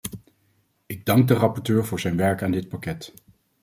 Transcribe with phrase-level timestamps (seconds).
[0.85, 3.13] Ik dank de rapporteur voor zijn werk aan dit pakket.